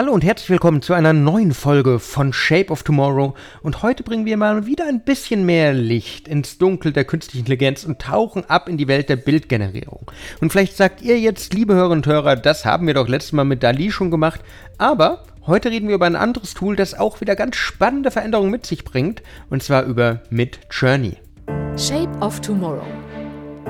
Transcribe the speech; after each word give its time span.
Hallo 0.00 0.14
und 0.14 0.24
herzlich 0.24 0.48
willkommen 0.48 0.80
zu 0.80 0.94
einer 0.94 1.12
neuen 1.12 1.52
Folge 1.52 1.98
von 1.98 2.32
Shape 2.32 2.72
of 2.72 2.84
Tomorrow. 2.84 3.34
Und 3.60 3.82
heute 3.82 4.02
bringen 4.02 4.24
wir 4.24 4.38
mal 4.38 4.64
wieder 4.64 4.86
ein 4.86 5.04
bisschen 5.04 5.44
mehr 5.44 5.74
Licht 5.74 6.26
ins 6.26 6.56
Dunkel 6.56 6.94
der 6.94 7.04
künstlichen 7.04 7.40
Intelligenz 7.40 7.84
und 7.84 8.00
tauchen 8.00 8.48
ab 8.48 8.66
in 8.70 8.78
die 8.78 8.88
Welt 8.88 9.10
der 9.10 9.16
Bildgenerierung. 9.16 10.10
Und 10.40 10.52
vielleicht 10.52 10.78
sagt 10.78 11.02
ihr 11.02 11.20
jetzt, 11.20 11.52
liebe 11.52 11.74
Hörerinnen 11.74 11.98
und 11.98 12.06
Hörer, 12.06 12.36
das 12.36 12.64
haben 12.64 12.86
wir 12.86 12.94
doch 12.94 13.08
letztes 13.08 13.32
Mal 13.32 13.44
mit 13.44 13.62
Dali 13.62 13.90
schon 13.90 14.10
gemacht. 14.10 14.40
Aber 14.78 15.24
heute 15.46 15.70
reden 15.70 15.88
wir 15.88 15.96
über 15.96 16.06
ein 16.06 16.16
anderes 16.16 16.54
Tool, 16.54 16.76
das 16.76 16.98
auch 16.98 17.20
wieder 17.20 17.36
ganz 17.36 17.56
spannende 17.56 18.10
Veränderungen 18.10 18.50
mit 18.50 18.64
sich 18.64 18.86
bringt. 18.86 19.22
Und 19.50 19.62
zwar 19.62 19.82
über 19.82 20.22
Mid 20.30 20.60
Journey. 20.70 21.18
Shape 21.76 22.16
of 22.22 22.40
Tomorrow. 22.40 22.86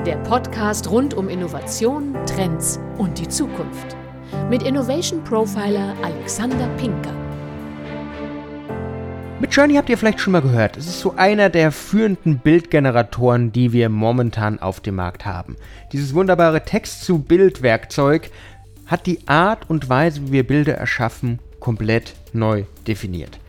Der 0.06 0.18
Podcast 0.18 0.88
rund 0.92 1.12
um 1.12 1.28
Innovation, 1.28 2.16
Trends 2.24 2.78
und 2.98 3.18
die 3.18 3.26
Zukunft 3.26 3.96
mit 4.48 4.62
Innovation 4.62 5.22
Profiler 5.24 5.94
Alexander 6.02 6.68
Pinker. 6.76 7.14
Mit 9.40 9.54
Journey 9.54 9.74
habt 9.74 9.88
ihr 9.88 9.96
vielleicht 9.96 10.20
schon 10.20 10.32
mal 10.32 10.42
gehört. 10.42 10.76
Es 10.76 10.86
ist 10.86 11.00
so 11.00 11.14
einer 11.16 11.48
der 11.48 11.72
führenden 11.72 12.38
Bildgeneratoren, 12.38 13.52
die 13.52 13.72
wir 13.72 13.88
momentan 13.88 14.58
auf 14.58 14.80
dem 14.80 14.96
Markt 14.96 15.24
haben. 15.24 15.56
Dieses 15.92 16.12
wunderbare 16.12 16.62
Text-zu-Bild-Werkzeug 16.62 18.30
hat 18.84 19.06
die 19.06 19.26
Art 19.26 19.70
und 19.70 19.88
Weise, 19.88 20.26
wie 20.26 20.32
wir 20.32 20.46
Bilder 20.46 20.74
erschaffen, 20.74 21.38
komplett 21.58 22.14
neu 22.34 22.64
definiert. 22.86 23.40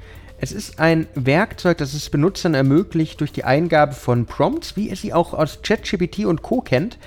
Es 0.43 0.51
ist 0.51 0.79
ein 0.79 1.07
Werkzeug, 1.13 1.77
das 1.77 1.93
es 1.93 2.09
Benutzern 2.09 2.53
ermöglicht, 2.53 3.19
durch 3.19 3.31
die 3.31 3.43
Eingabe 3.43 3.93
von 3.93 4.25
Prompts, 4.25 4.75
wie 4.75 4.89
ihr 4.89 4.95
sie 4.95 5.13
auch 5.13 5.33
aus 5.33 5.59
ChatGPT 5.61 6.25
und 6.25 6.41
Co. 6.41 6.61
kennt, 6.61 6.97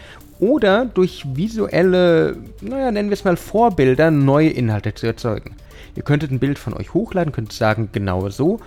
oder 0.45 0.85
durch 0.85 1.25
visuelle, 1.35 2.37
naja, 2.61 2.91
nennen 2.91 3.09
wir 3.09 3.15
es 3.15 3.25
mal 3.25 3.39
Vorbilder, 3.39 4.11
neue 4.11 4.51
Inhalte 4.51 4.93
zu 4.93 5.07
erzeugen. 5.07 5.57
Ihr 5.97 6.03
könntet 6.03 6.31
ein 6.31 6.39
Bild 6.39 6.59
von 6.59 6.75
euch 6.75 6.93
hochladen, 6.93 7.33
könnt 7.33 7.51
sagen, 7.51 7.89
genau 7.93 8.29
so, 8.29 8.61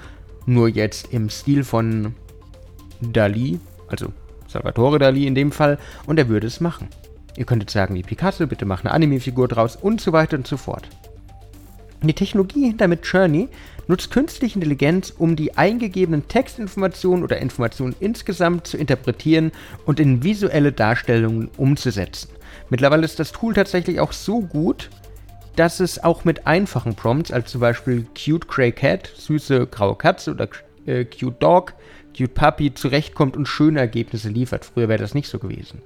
nur 0.48 0.70
jetzt 0.70 1.14
im 1.14 1.30
Stil 1.30 1.64
von 1.64 2.16
Dali, 3.00 3.60
also 3.90 4.08
Salvatore 4.48 4.98
Dali 4.98 5.28
in 5.28 5.36
dem 5.36 5.52
Fall, 5.52 5.78
und 6.08 6.18
er 6.18 6.30
würde 6.30 6.48
es 6.48 6.62
machen. 6.62 6.88
Ihr 7.36 7.46
könntet 7.46 7.70
sagen, 7.70 7.94
wie 7.94 8.02
Picasso, 8.02 8.48
bitte 8.48 8.66
mach 8.66 8.84
eine 8.84 8.92
Anime-Figur 8.92 9.48
draus 9.48 9.76
und 9.76 10.02
so 10.02 10.14
weiter 10.14 10.36
und 10.36 10.48
so 10.48 10.58
fort. 10.58 10.90
Die 12.02 12.14
Technologie 12.14 12.66
hinter 12.66 12.88
Midjourney 12.88 13.50
nutzt 13.88 14.12
künstliche 14.12 14.56
Intelligenz, 14.56 15.14
um 15.18 15.36
die 15.36 15.58
eingegebenen 15.58 16.28
Textinformationen 16.28 17.24
oder 17.24 17.38
Informationen 17.40 17.96
insgesamt 18.00 18.68
zu 18.68 18.78
interpretieren 18.78 19.52
und 19.86 20.00
in 20.00 20.24
visuelle 20.24 20.72
Darstellungen 20.72 21.50
umzusetzen. 21.58 22.30
Mittlerweile 22.70 23.06
ist 23.06 23.20
das 23.20 23.32
Tool 23.32 23.54
tatsächlich 23.54 24.00
auch 24.00 24.12
so 24.12 24.42
gut, 24.42 24.90
dass 25.56 25.80
es 25.80 26.04
auch 26.04 26.24
mit 26.24 26.46
einfachen 26.46 26.96
Prompts, 26.96 27.32
als 27.32 27.52
zum 27.52 27.62
Beispiel 27.62 28.06
Cute 28.14 28.48
Grey 28.48 28.72
Cat, 28.72 29.12
süße 29.16 29.68
graue 29.68 29.96
Katze 29.96 30.32
oder 30.32 30.48
äh, 30.86 31.06
Cute 31.06 31.42
Dog, 31.42 31.74
Cute 32.16 32.34
Puppy 32.34 32.74
zurechtkommt 32.74 33.36
und 33.36 33.48
schöne 33.48 33.80
Ergebnisse 33.80 34.30
liefert. 34.30 34.66
Früher 34.66 34.88
wäre 34.88 35.00
das 35.00 35.14
nicht 35.14 35.30
so 35.30 35.40
gewesen. 35.40 35.82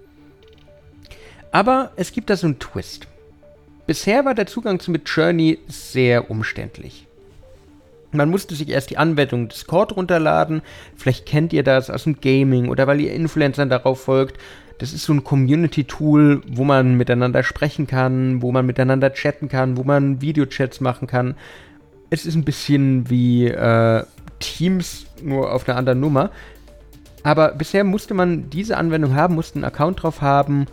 Aber 1.52 1.92
es 1.96 2.12
gibt 2.12 2.30
da 2.30 2.36
so 2.38 2.48
einen 2.48 2.60
Twist. 2.60 3.08
Bisher 3.88 4.26
war 4.26 4.34
der 4.34 4.46
Zugang 4.46 4.80
zu 4.80 4.92
Midjourney 4.92 5.60
sehr 5.68 6.30
umständlich. 6.30 7.08
Man 8.12 8.30
musste 8.30 8.56
sich 8.56 8.70
erst 8.70 8.90
die 8.90 8.98
Anwendung 8.98 9.48
Discord 9.48 9.96
runterladen. 9.96 10.62
Vielleicht 10.96 11.26
kennt 11.26 11.54
ihr 11.54 11.64
das 11.64 11.90
aus 11.90 12.04
dem 12.04 12.20
Gaming 12.20 12.70
oder 12.70 12.88
weil 12.88 13.00
ihr 13.00 13.14
Influencern 13.14 13.70
darauf 13.70 14.04
folgt. 14.04 14.38
Das 14.80 14.94
ist 14.94 15.06
so 15.06 15.14
ein 15.14 15.24
Community-Tool, 15.24 16.42
wo 16.48 16.64
man 16.64 16.96
miteinander 16.96 17.44
sprechen 17.44 17.88
kann, 17.88 18.42
wo 18.42 18.52
man 18.52 18.66
miteinander 18.66 19.14
chatten 19.14 19.48
kann, 19.48 19.78
wo 19.78 19.84
man 19.84 20.22
Videochats 20.22 20.82
machen 20.82 21.08
kann. 21.08 21.36
Es 22.10 22.26
ist 22.26 22.36
ein 22.36 22.44
bisschen 22.44 23.10
wie 23.10 23.48
äh, 23.48 24.04
Teams, 24.40 25.06
nur 25.22 25.54
auf 25.54 25.70
einer 25.70 25.78
anderen 25.78 26.00
Nummer. 26.00 26.32
Aber 27.24 27.50
bisher 27.50 27.84
musste 27.84 28.14
man 28.14 28.50
diese 28.50 28.78
Anwendung 28.78 29.16
haben, 29.16 29.36
musste 29.36 29.56
einen 29.56 29.66
Account 29.66 30.02
drauf 30.02 30.22
haben, 30.22 30.66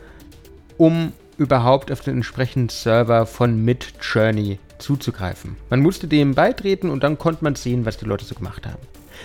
um 0.79 1.13
überhaupt 1.37 1.93
auf 1.93 2.01
den 2.01 2.15
entsprechenden 2.15 2.71
Server 2.71 3.27
von 3.27 3.65
Midjourney 3.65 4.59
zuzugreifen. 4.79 5.57
Man 5.71 5.81
musste 5.81 6.09
dem 6.09 6.35
beitreten 6.35 6.91
und 6.91 7.03
dann 7.03 7.19
konnte 7.19 7.45
man 7.45 7.55
sehen, 7.55 7.85
was 7.85 7.97
die 7.97 8.05
Leute 8.05 8.25
so 8.25 8.35
gemacht 8.35 8.67
haben. 8.67 8.83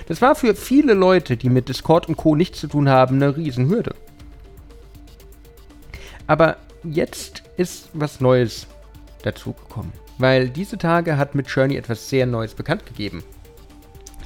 Das 0.08 0.22
war 0.22 0.36
für 0.36 0.56
viele 0.56 0.94
Leute, 0.94 1.38
die 1.38 1.50
mit 1.50 1.70
Discord 1.70 2.08
und 2.08 2.18
Co. 2.18 2.36
nichts 2.36 2.60
zu 2.60 2.68
tun 2.68 2.90
haben, 2.90 3.16
eine 3.16 3.36
Riesenhürde. 3.38 3.96
Aber 6.28 6.58
jetzt 6.84 7.44
ist 7.58 7.90
was 7.94 8.20
Neues 8.20 8.68
dazugekommen. 9.24 9.94
Weil 10.18 10.50
diese 10.50 10.78
Tage 10.78 11.18
hat 11.18 11.36
Midjourney 11.36 11.76
etwas 11.76 12.10
sehr 12.10 12.26
Neues 12.26 12.54
bekannt 12.54 12.86
gegeben. 12.86 13.24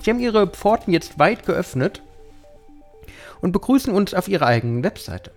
Sie 0.02 0.12
haben 0.12 0.20
ihre 0.20 0.48
Pforten 0.48 0.94
jetzt 0.94 1.20
weit 1.20 1.46
geöffnet 1.46 2.02
und 3.42 3.52
begrüßen 3.52 3.94
uns 3.94 4.14
auf 4.14 4.28
ihrer 4.28 4.48
eigenen 4.48 4.84
Webseite. 4.84 5.32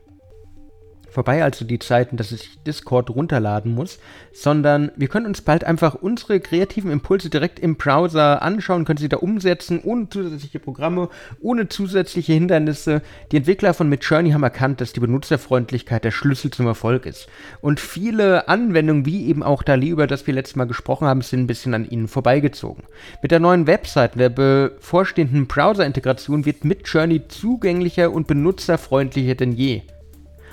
Vorbei 1.10 1.42
also 1.42 1.64
die 1.64 1.80
Zeiten, 1.80 2.16
dass 2.16 2.30
ich 2.30 2.62
Discord 2.62 3.10
runterladen 3.10 3.74
muss, 3.74 3.98
sondern 4.32 4.92
wir 4.96 5.08
können 5.08 5.26
uns 5.26 5.40
bald 5.42 5.64
einfach 5.64 5.94
unsere 5.94 6.38
kreativen 6.40 6.90
Impulse 6.90 7.30
direkt 7.30 7.58
im 7.58 7.76
Browser 7.76 8.42
anschauen, 8.42 8.84
können 8.84 8.98
sie 8.98 9.08
da 9.08 9.16
umsetzen, 9.16 9.80
ohne 9.82 10.08
zusätzliche 10.08 10.60
Programme, 10.60 11.08
ohne 11.40 11.68
zusätzliche 11.68 12.32
Hindernisse. 12.32 13.02
Die 13.32 13.38
Entwickler 13.38 13.74
von 13.74 13.88
Midjourney 13.88 14.30
haben 14.30 14.44
erkannt, 14.44 14.80
dass 14.80 14.92
die 14.92 15.00
Benutzerfreundlichkeit 15.00 16.04
der 16.04 16.12
Schlüssel 16.12 16.50
zum 16.52 16.66
Erfolg 16.66 17.06
ist. 17.06 17.28
Und 17.60 17.80
viele 17.80 18.48
Anwendungen, 18.48 19.04
wie 19.04 19.26
eben 19.26 19.42
auch 19.42 19.64
Dali, 19.64 19.88
über 19.88 20.06
das 20.06 20.26
wir 20.26 20.34
letztes 20.34 20.56
Mal 20.56 20.66
gesprochen 20.66 21.08
haben, 21.08 21.22
sind 21.22 21.40
ein 21.40 21.46
bisschen 21.48 21.74
an 21.74 21.88
ihnen 21.90 22.06
vorbeigezogen. 22.06 22.84
Mit 23.20 23.32
der 23.32 23.40
neuen 23.40 23.66
Website, 23.66 24.18
der 24.18 24.28
bevorstehenden 24.28 25.48
Browser-Integration 25.48 26.44
wird 26.44 26.64
Midjourney 26.64 27.26
zugänglicher 27.26 28.12
und 28.12 28.26
benutzerfreundlicher 28.26 29.34
denn 29.34 29.52
je. 29.52 29.82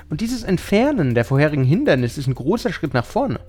Und 0.10 0.22
dieses 0.22 0.44
Entfernen 0.44 1.16
der 1.16 1.26
vorherigen 1.26 1.64
Hindernisse 1.64 2.20
ist 2.20 2.28
ein 2.28 2.36
großer 2.36 2.72
Schritt 2.72 2.94
nach 2.94 3.06
vorne. 3.06 3.40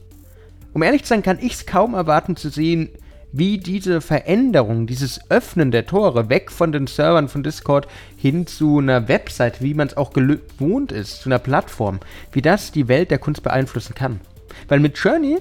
Um 0.73 0.83
ehrlich 0.83 1.03
zu 1.03 1.09
sein, 1.09 1.23
kann 1.23 1.39
ich 1.41 1.55
es 1.55 1.67
kaum 1.67 1.95
erwarten 1.95 2.37
zu 2.37 2.51
sehen, 2.51 2.91
wie 3.31 3.59
diese 3.59 4.01
Veränderung, 4.01 4.87
dieses 4.87 5.31
Öffnen 5.31 5.71
der 5.71 5.87
Tore 5.87 6.29
weg 6.29 6.51
von 6.51 6.73
den 6.73 6.87
Servern 6.87 7.29
von 7.29 7.43
Discord 7.43 7.87
hin 8.17 8.47
zu 8.47 8.79
einer 8.79 9.07
Website, 9.09 9.61
wie 9.63 9.75
man 9.75 9.89
es 9.89 9.97
auch 9.97 10.13
gewohnt 10.13 10.93
ist, 10.93 11.23
zu 11.23 11.29
einer 11.29 11.39
Plattform, 11.39 12.01
wie 12.33 12.43
das 12.43 12.73
die 12.73 12.89
Welt 12.89 13.11
der 13.11 13.19
Kunst 13.19 13.43
beeinflussen 13.43 13.95
kann. 13.95 14.21
Weil 14.67 14.81
mit 14.81 14.97
Journey 14.97 15.39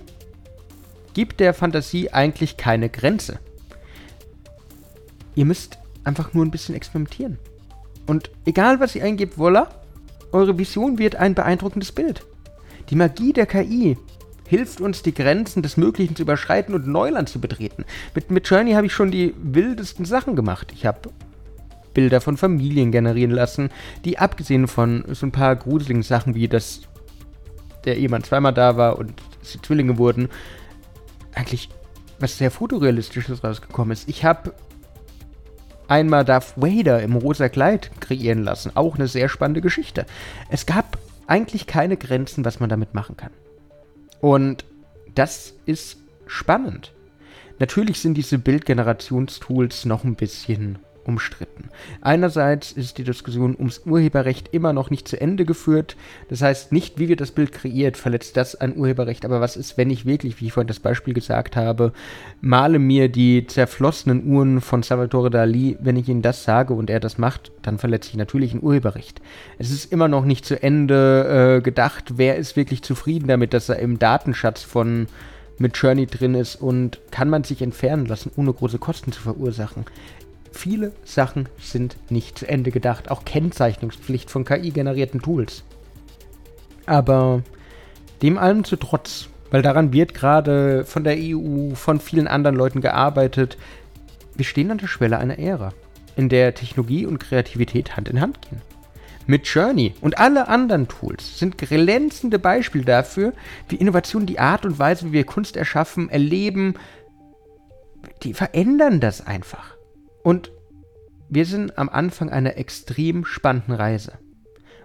gibt 1.13 1.39
der 1.39 1.53
Fantasie 1.53 2.11
eigentlich 2.11 2.57
keine 2.57 2.89
Grenze. 2.89 3.39
Ihr 5.35 5.45
müsst 5.45 5.77
einfach 6.03 6.33
nur 6.33 6.45
ein 6.45 6.51
bisschen 6.51 6.75
experimentieren. 6.75 7.39
Und 8.05 8.31
egal 8.45 8.79
was 8.79 8.95
ihr 8.95 9.03
eingebt, 9.03 9.37
voila, 9.37 9.69
eure 10.31 10.57
Vision 10.57 10.99
wird 10.99 11.15
ein 11.15 11.35
beeindruckendes 11.35 11.91
Bild. 11.91 12.25
Die 12.89 12.95
Magie 12.95 13.33
der 13.33 13.45
KI 13.45 13.97
hilft 14.47 14.81
uns, 14.81 15.01
die 15.01 15.13
Grenzen 15.13 15.61
des 15.61 15.77
Möglichen 15.77 16.15
zu 16.15 16.23
überschreiten 16.23 16.73
und 16.73 16.87
Neuland 16.87 17.29
zu 17.29 17.39
betreten. 17.39 17.85
Mit, 18.15 18.31
mit 18.31 18.47
Journey 18.47 18.73
habe 18.73 18.85
ich 18.85 18.93
schon 18.93 19.11
die 19.11 19.33
wildesten 19.37 20.05
Sachen 20.05 20.35
gemacht. 20.35 20.71
Ich 20.73 20.85
habe 20.85 21.09
Bilder 21.93 22.21
von 22.21 22.37
Familien 22.37 22.91
generieren 22.91 23.31
lassen, 23.31 23.69
die 24.05 24.19
abgesehen 24.19 24.67
von 24.67 25.03
so 25.11 25.25
ein 25.25 25.31
paar 25.31 25.55
gruseligen 25.55 26.03
Sachen 26.03 26.35
wie, 26.35 26.47
dass 26.47 26.81
der 27.85 27.97
Ehemann 27.97 28.23
zweimal 28.23 28.53
da 28.53 28.77
war 28.77 28.99
und 28.99 29.13
sie 29.41 29.61
Zwillinge 29.61 29.97
wurden, 29.97 30.29
eigentlich 31.33 31.69
was 32.19 32.37
sehr 32.37 32.51
fotorealistisches 32.51 33.43
rausgekommen 33.43 33.91
ist. 33.91 34.07
Ich 34.09 34.23
habe 34.25 34.53
einmal 35.87 36.25
Darth 36.25 36.53
Vader 36.55 37.01
im 37.01 37.15
rosa 37.15 37.49
Kleid 37.49 37.91
kreieren 37.99 38.43
lassen. 38.43 38.71
Auch 38.75 38.95
eine 38.95 39.07
sehr 39.07 39.29
spannende 39.29 39.61
Geschichte. 39.61 40.05
Es 40.49 40.65
gab 40.65 40.97
eigentlich 41.27 41.67
keine 41.67 41.97
Grenzen, 41.97 42.45
was 42.45 42.59
man 42.59 42.69
damit 42.69 42.93
machen 42.93 43.17
kann. 43.17 43.31
Und 44.21 44.65
das 45.15 45.53
ist 45.65 45.97
spannend. 46.25 46.93
Natürlich 47.59 47.99
sind 47.99 48.15
diese 48.15 48.37
Bildgenerationstools 48.37 49.85
noch 49.85 50.03
ein 50.03 50.15
bisschen 50.15 50.79
umstritten. 51.07 51.69
Einerseits 52.01 52.71
ist 52.71 52.97
die 52.97 53.03
Diskussion 53.03 53.55
ums 53.57 53.81
Urheberrecht 53.85 54.49
immer 54.51 54.73
noch 54.73 54.89
nicht 54.89 55.07
zu 55.07 55.19
Ende 55.19 55.45
geführt. 55.45 55.95
Das 56.29 56.41
heißt, 56.41 56.71
nicht 56.71 56.99
wie 56.99 57.07
wird 57.07 57.21
das 57.21 57.31
Bild 57.31 57.51
kreiert, 57.51 57.97
verletzt 57.97 58.37
das 58.37 58.55
ein 58.55 58.75
Urheberrecht, 58.75 59.25
aber 59.25 59.41
was 59.41 59.55
ist, 59.55 59.77
wenn 59.77 59.89
ich 59.89 60.05
wirklich, 60.05 60.39
wie 60.41 60.47
ich 60.47 60.53
vorhin 60.53 60.67
das 60.67 60.79
Beispiel 60.79 61.13
gesagt 61.13 61.55
habe, 61.55 61.93
male 62.41 62.77
mir 62.77 63.09
die 63.09 63.47
zerflossenen 63.47 64.27
Uhren 64.27 64.61
von 64.61 64.83
Salvatore 64.83 65.29
Dali, 65.29 65.77
wenn 65.79 65.95
ich 65.95 66.09
ihm 66.09 66.21
das 66.21 66.43
sage 66.43 66.73
und 66.73 66.89
er 66.89 66.99
das 66.99 67.17
macht, 67.17 67.51
dann 67.61 67.77
verletze 67.77 68.09
ich 68.09 68.17
natürlich 68.17 68.53
ein 68.53 68.63
Urheberrecht. 68.63 69.21
Es 69.57 69.71
ist 69.71 69.91
immer 69.91 70.09
noch 70.09 70.25
nicht 70.25 70.45
zu 70.45 70.61
Ende 70.61 71.57
äh, 71.57 71.61
gedacht, 71.61 72.17
wer 72.17 72.35
ist 72.35 72.55
wirklich 72.55 72.83
zufrieden 72.83 73.27
damit, 73.27 73.53
dass 73.53 73.69
er 73.69 73.79
im 73.79 73.97
Datenschatz 73.97 74.63
von 74.63 75.07
mit 75.59 75.75
Journey 75.75 76.05
drin 76.05 76.35
ist 76.35 76.55
und 76.55 76.99
kann 77.09 77.29
man 77.29 77.43
sich 77.43 77.63
entfernen 77.63 78.05
lassen, 78.05 78.31
ohne 78.35 78.53
große 78.53 78.77
Kosten 78.77 79.11
zu 79.11 79.21
verursachen 79.21 79.85
viele 80.51 80.93
Sachen 81.03 81.49
sind 81.59 81.97
nicht 82.09 82.37
zu 82.37 82.47
Ende 82.47 82.71
gedacht, 82.71 83.11
auch 83.11 83.25
Kennzeichnungspflicht 83.25 84.29
von 84.29 84.45
KI-generierten 84.45 85.21
Tools. 85.21 85.63
Aber 86.85 87.43
dem 88.21 88.37
allem 88.37 88.63
zu 88.63 88.75
trotz 88.75 89.29
Weil 89.49 89.61
daran 89.61 89.93
wird 89.93 90.13
gerade 90.13 90.83
von 90.83 91.03
der 91.03 91.15
EU, 91.17 91.73
von 91.73 92.01
vielen 92.01 92.27
anderen 92.27 92.55
Leuten 92.55 92.81
gearbeitet. 92.81 93.57
Wir 94.35 94.45
stehen 94.45 94.71
an 94.71 94.77
der 94.77 94.87
Schwelle 94.87 95.19
einer 95.19 95.39
Ära, 95.39 95.73
in 96.17 96.27
der 96.27 96.53
Technologie 96.53 97.05
und 97.05 97.19
Kreativität 97.19 97.95
Hand 97.95 98.09
in 98.09 98.19
Hand 98.19 98.41
gehen. 98.41 98.61
Mit 99.25 99.45
Journey 99.47 99.93
und 100.01 100.17
alle 100.17 100.47
anderen 100.49 100.87
Tools 100.87 101.39
sind 101.39 101.57
glänzende 101.57 102.39
Beispiele 102.39 102.85
dafür, 102.85 103.33
wie 103.69 103.75
Innovation 103.75 104.25
die 104.25 104.39
Art 104.39 104.65
und 104.65 104.79
Weise, 104.79 105.07
wie 105.07 105.13
wir 105.13 105.25
Kunst 105.25 105.55
erschaffen, 105.55 106.09
erleben, 106.09 106.75
die 108.23 108.33
verändern 108.33 108.99
das 108.99 109.25
einfach. 109.25 109.76
Und 110.27 110.51
wir 111.29 111.45
sind 111.45 111.77
am 111.77 111.87
Anfang 111.87 112.29
einer 112.29 112.57
extrem 112.57 113.23
spannenden 113.23 113.73
Reise, 113.73 114.19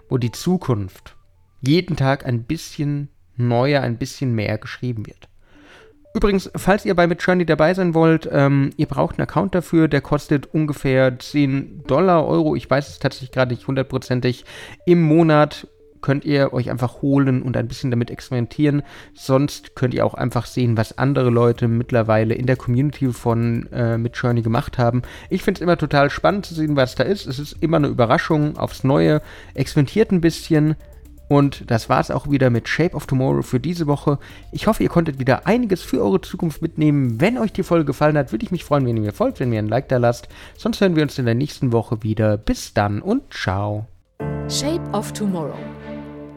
wo 0.08 0.16
die 0.16 0.30
Zukunft 0.30 1.16
jeden 1.60 1.96
Tag 1.96 2.24
ein 2.24 2.44
bisschen 2.44 3.08
neuer, 3.36 3.80
ein 3.80 3.98
bisschen 3.98 4.36
mehr 4.36 4.56
geschrieben 4.58 5.04
wird. 5.04 5.28
Übrigens, 6.14 6.48
falls 6.54 6.84
ihr 6.84 6.94
bei 6.94 7.08
Midjourney 7.08 7.44
dabei 7.44 7.74
sein 7.74 7.92
wollt, 7.92 8.28
ähm, 8.30 8.70
ihr 8.76 8.86
braucht 8.86 9.18
einen 9.18 9.26
Account 9.28 9.56
dafür, 9.56 9.88
der 9.88 10.00
kostet 10.00 10.46
ungefähr 10.54 11.18
10 11.18 11.88
Dollar, 11.88 12.24
Euro, 12.24 12.54
ich 12.54 12.70
weiß 12.70 12.88
es 12.88 13.00
tatsächlich 13.00 13.32
gerade 13.32 13.52
nicht 13.52 13.66
hundertprozentig, 13.66 14.44
im 14.86 15.02
Monat 15.02 15.66
könnt 16.02 16.24
ihr 16.24 16.52
euch 16.52 16.70
einfach 16.70 17.00
holen 17.00 17.42
und 17.42 17.56
ein 17.56 17.68
bisschen 17.68 17.90
damit 17.90 18.10
experimentieren. 18.10 18.82
Sonst 19.14 19.74
könnt 19.74 19.94
ihr 19.94 20.04
auch 20.04 20.14
einfach 20.14 20.46
sehen, 20.46 20.76
was 20.76 20.98
andere 20.98 21.30
Leute 21.30 21.68
mittlerweile 21.68 22.34
in 22.34 22.46
der 22.46 22.56
Community 22.56 23.12
von 23.12 23.68
äh, 23.72 23.96
Midjourney 23.96 24.42
gemacht 24.42 24.78
haben. 24.78 25.02
Ich 25.30 25.42
finde 25.42 25.58
es 25.58 25.62
immer 25.62 25.78
total 25.78 26.10
spannend 26.10 26.46
zu 26.46 26.54
sehen, 26.54 26.76
was 26.76 26.94
da 26.94 27.04
ist. 27.04 27.26
Es 27.26 27.38
ist 27.38 27.56
immer 27.60 27.78
eine 27.78 27.88
Überraschung 27.88 28.58
aufs 28.58 28.84
Neue. 28.84 29.22
Experimentiert 29.54 30.12
ein 30.12 30.20
bisschen, 30.20 30.76
und 31.32 31.70
das 31.70 31.88
war 31.88 31.98
es 31.98 32.10
auch 32.10 32.30
wieder 32.30 32.50
mit 32.50 32.68
Shape 32.68 32.94
of 32.94 33.06
Tomorrow 33.06 33.40
für 33.40 33.58
diese 33.58 33.86
Woche. 33.86 34.18
Ich 34.50 34.66
hoffe, 34.66 34.82
ihr 34.82 34.90
konntet 34.90 35.18
wieder 35.18 35.46
einiges 35.46 35.80
für 35.80 36.02
eure 36.02 36.20
Zukunft 36.20 36.60
mitnehmen. 36.60 37.22
Wenn 37.22 37.38
euch 37.38 37.54
die 37.54 37.62
Folge 37.62 37.86
gefallen 37.86 38.18
hat, 38.18 38.32
würde 38.32 38.44
ich 38.44 38.50
mich 38.50 38.66
freuen, 38.66 38.84
wenn 38.84 38.98
ihr 38.98 39.02
mir 39.02 39.14
folgt, 39.14 39.40
wenn 39.40 39.50
ihr 39.50 39.58
ein 39.58 39.68
Like 39.68 39.88
da 39.88 39.96
lasst. 39.96 40.28
Sonst 40.58 40.82
hören 40.82 40.94
wir 40.94 41.02
uns 41.02 41.18
in 41.18 41.24
der 41.24 41.34
nächsten 41.34 41.72
Woche 41.72 42.02
wieder. 42.02 42.36
Bis 42.36 42.74
dann 42.74 43.00
und 43.00 43.32
ciao. 43.32 43.86
Shape 44.46 44.82
of 44.92 45.10
Tomorrow. 45.14 45.54